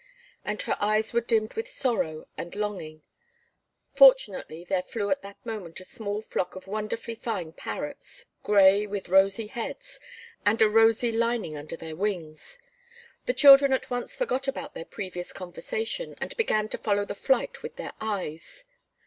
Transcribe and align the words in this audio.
And 0.43 0.59
her 0.63 0.75
eyes 0.79 1.13
were 1.13 1.21
dimmed 1.21 1.53
with 1.53 1.67
sorrow 1.67 2.25
and 2.35 2.55
longing. 2.55 3.03
Fortunately 3.93 4.63
there 4.63 4.81
flew 4.81 5.11
at 5.11 5.21
that 5.21 5.37
moment 5.45 5.79
a 5.79 5.83
small 5.85 6.23
flock 6.23 6.55
of 6.55 6.65
wonderfully 6.65 7.13
fine 7.13 7.53
parrots, 7.53 8.25
gray, 8.41 8.87
with 8.87 9.09
rosy 9.09 9.45
heads, 9.45 9.99
and 10.43 10.59
a 10.59 10.67
rosy 10.67 11.11
lining 11.11 11.55
under 11.55 11.77
their 11.77 11.95
wings. 11.95 12.57
The 13.27 13.35
children 13.35 13.73
at 13.73 13.91
once 13.91 14.15
forgot 14.15 14.47
about 14.47 14.73
their 14.73 14.85
previous 14.85 15.31
conversation 15.31 16.15
and 16.19 16.35
began 16.35 16.67
to 16.69 16.79
follow 16.79 17.05
the 17.05 17.13
flight 17.13 17.61
with 17.61 17.75
their 17.75 17.93
eyes. 18.01 18.63